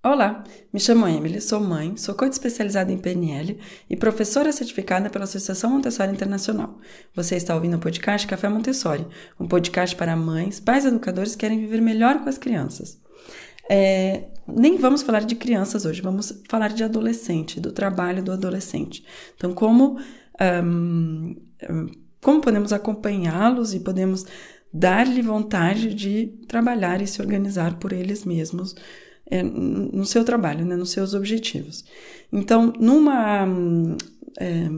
[0.00, 3.58] Olá, me chamo Emily, sou mãe, sou coach especializada em PNL
[3.90, 6.78] e professora certificada pela Associação Montessori Internacional.
[7.16, 9.04] Você está ouvindo o podcast Café Montessori,
[9.40, 12.96] um podcast para mães, pais educadores que querem viver melhor com as crianças.
[13.68, 19.04] É, nem vamos falar de crianças hoje, vamos falar de adolescente, do trabalho do adolescente.
[19.34, 19.98] Então, como,
[20.64, 21.34] um,
[22.22, 24.24] como podemos acompanhá-los e podemos
[24.72, 28.76] dar-lhe vontade de trabalhar e se organizar por eles mesmos
[29.30, 31.84] é, no seu trabalho, né, nos seus objetivos.
[32.32, 33.46] Então, numa
[34.40, 34.68] é,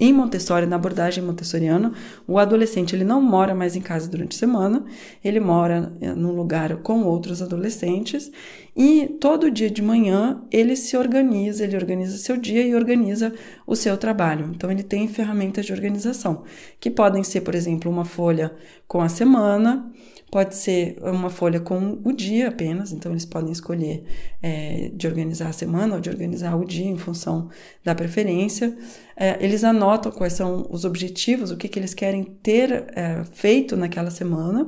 [0.00, 1.92] em Montessori, na abordagem montessoriana,
[2.26, 4.84] o adolescente ele não mora mais em casa durante a semana,
[5.22, 8.32] ele mora é, num lugar com outros adolescentes
[8.74, 13.34] e todo dia de manhã ele se organiza, ele organiza seu dia e organiza
[13.66, 14.50] o seu trabalho.
[14.54, 16.44] Então ele tem ferramentas de organização,
[16.80, 18.54] que podem ser, por exemplo, uma folha
[18.86, 19.92] com a semana,
[20.32, 24.02] Pode ser uma folha com o dia apenas, então eles podem escolher
[24.42, 27.50] é, de organizar a semana ou de organizar o dia em função
[27.84, 28.74] da preferência.
[29.14, 33.76] É, eles anotam quais são os objetivos, o que, que eles querem ter é, feito
[33.76, 34.66] naquela semana.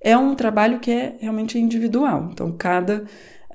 [0.00, 3.04] É um trabalho que é realmente individual, então cada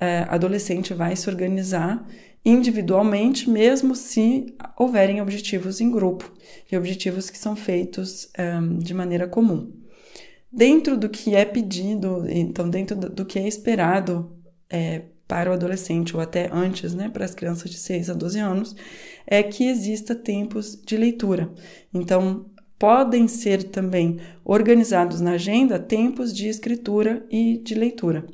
[0.00, 2.06] é, adolescente vai se organizar
[2.44, 6.32] individualmente, mesmo se houverem objetivos em grupo
[6.70, 9.72] e objetivos que são feitos é, de maneira comum
[10.56, 14.34] dentro do que é pedido, então dentro do que é esperado
[14.70, 18.38] é, para o adolescente ou até antes, né, para as crianças de 6 a 12
[18.38, 18.76] anos,
[19.26, 21.52] é que exista tempos de leitura.
[21.92, 22.46] Então,
[22.78, 28.26] podem ser também organizados na agenda tempos de escritura e de leitura.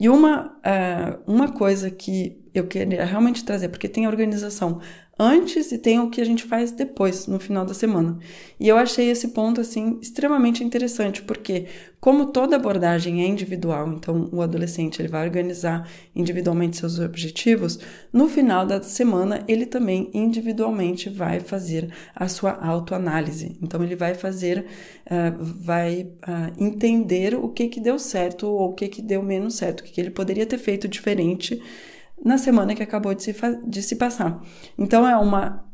[0.00, 4.80] E uma, uh, uma coisa que eu queria realmente trazer, porque tem a organização
[5.18, 8.18] antes e tem o que a gente faz depois, no final da semana.
[8.60, 11.66] E eu achei esse ponto assim extremamente interessante, porque
[12.00, 17.80] como toda abordagem é individual, então o adolescente ele vai organizar individualmente seus objetivos,
[18.12, 23.56] no final da semana ele também individualmente vai fazer a sua autoanálise.
[23.60, 24.66] Então ele vai fazer,
[25.06, 29.56] uh, vai uh, entender o que que deu certo ou o que que deu menos
[29.56, 31.60] certo, o que, que ele poderia ter feito diferente
[32.24, 33.34] na semana que acabou de se,
[33.66, 34.42] de se passar.
[34.76, 35.64] Então, é uma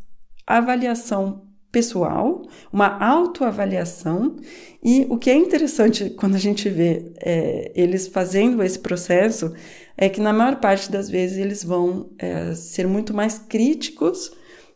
[0.47, 4.37] avaliação pessoal, uma autoavaliação,
[4.83, 9.53] e o que é interessante quando a gente vê é, eles fazendo esse processo
[9.97, 14.31] é que, na maior parte das vezes, eles vão é, ser muito mais críticos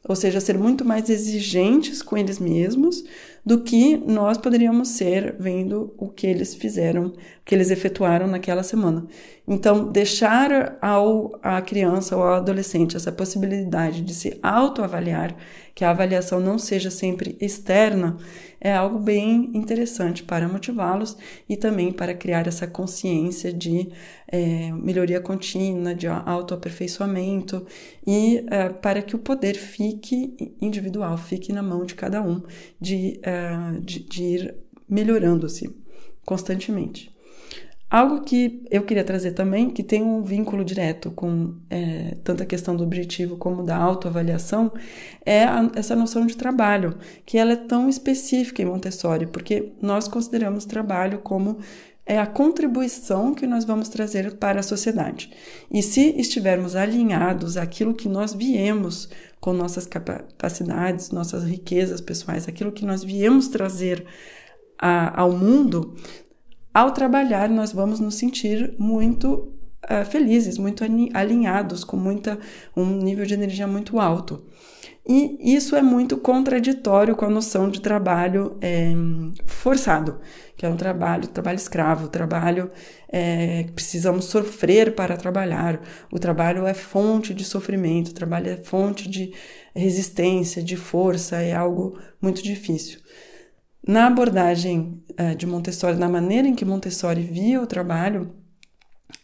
[0.08, 3.04] ou seja, ser muito mais exigentes com eles mesmos
[3.44, 7.12] do que nós poderíamos ser vendo o que eles fizeram, o
[7.44, 9.06] que eles efetuaram naquela semana.
[9.46, 15.36] Então, deixar ao a criança ou ao adolescente essa possibilidade de se autoavaliar,
[15.74, 18.16] que a avaliação não seja sempre externa,
[18.60, 21.16] é algo bem interessante para motivá-los
[21.48, 23.88] e também para criar essa consciência de
[24.26, 27.66] é, melhoria contínua, de autoaperfeiçoamento
[28.06, 32.42] e é, para que o poder fique individual, fique na mão de cada um,
[32.80, 34.54] de, é, de, de ir
[34.88, 35.74] melhorando-se
[36.24, 37.16] constantemente.
[37.90, 42.46] Algo que eu queria trazer também, que tem um vínculo direto com é, tanto a
[42.46, 44.70] questão do objetivo como da autoavaliação,
[45.24, 50.06] é a, essa noção de trabalho, que ela é tão específica em Montessori, porque nós
[50.06, 51.60] consideramos trabalho como
[52.04, 55.30] é a contribuição que nós vamos trazer para a sociedade.
[55.70, 59.08] E se estivermos alinhados àquilo que nós viemos
[59.40, 64.06] com nossas capacidades, nossas riquezas pessoais, aquilo que nós viemos trazer
[64.78, 65.94] a, ao mundo,
[66.72, 69.52] ao trabalhar, nós vamos nos sentir muito
[69.84, 70.84] uh, felizes, muito
[71.14, 72.38] alinhados, com muita,
[72.76, 74.44] um nível de energia muito alto.
[75.10, 78.92] E isso é muito contraditório com a noção de trabalho é,
[79.46, 80.20] forçado,
[80.54, 82.70] que é um trabalho, trabalho escravo, trabalho
[83.10, 85.80] é, que precisamos sofrer para trabalhar.
[86.12, 89.32] O trabalho é fonte de sofrimento, o trabalho é fonte de
[89.74, 93.00] resistência, de força, é algo muito difícil.
[93.88, 98.34] Na abordagem uh, de Montessori, na maneira em que Montessori via o trabalho,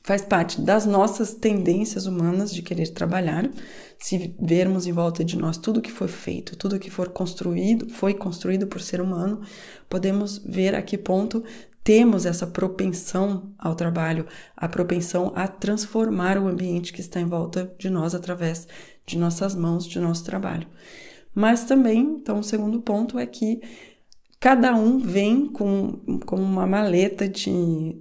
[0.03, 3.47] faz parte das nossas tendências humanas de querer trabalhar.
[3.99, 8.15] Se vermos em volta de nós tudo que foi feito, tudo que for construído, foi
[8.15, 9.43] construído por ser humano,
[9.87, 11.45] podemos ver a que ponto
[11.85, 14.27] temos essa propensão ao trabalho,
[14.57, 18.67] a propensão a transformar o ambiente que está em volta de nós através
[19.05, 20.67] de nossas mãos, de nosso trabalho.
[21.35, 23.61] Mas também, então, o segundo ponto é que
[24.45, 27.51] Cada um vem com, com uma maleta de,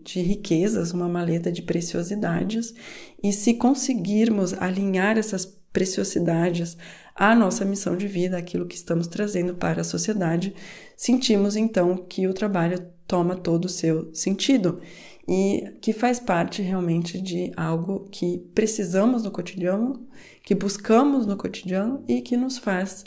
[0.04, 2.76] de riquezas, uma maleta de preciosidades,
[3.24, 6.76] e se conseguirmos alinhar essas preciosidades
[7.16, 10.54] à nossa missão de vida, aquilo que estamos trazendo para a sociedade,
[10.98, 14.82] sentimos então que o trabalho toma todo o seu sentido.
[15.26, 20.06] e que faz parte realmente de algo que precisamos no cotidiano,
[20.44, 23.06] que buscamos no cotidiano e que nos faz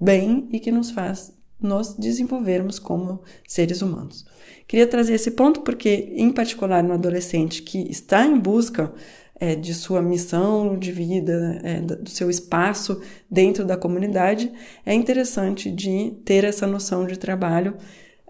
[0.00, 4.24] bem e que nos faz nos desenvolvermos como seres humanos.
[4.66, 8.92] Queria trazer esse ponto porque, em particular, no adolescente que está em busca
[9.38, 13.00] é, de sua missão de vida, é, do seu espaço
[13.30, 14.52] dentro da comunidade,
[14.84, 17.76] é interessante de ter essa noção de trabalho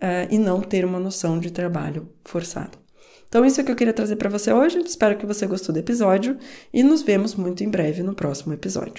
[0.01, 2.79] é, e não ter uma noção de trabalho forçado.
[3.29, 4.79] Então, isso é o que eu queria trazer para você hoje.
[4.79, 6.39] Espero que você gostou do episódio
[6.73, 8.95] e nos vemos muito em breve no próximo episódio.